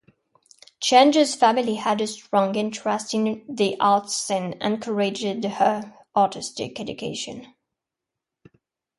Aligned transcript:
Shange's 0.81 1.35
family 1.35 1.75
had 1.75 2.01
a 2.01 2.07
strong 2.07 2.55
interest 2.55 3.13
in 3.13 3.45
the 3.47 3.79
arts 3.79 4.31
and 4.31 4.55
encouraged 4.59 5.43
her 5.43 5.93
artistic 6.15 6.79
education. 6.79 7.53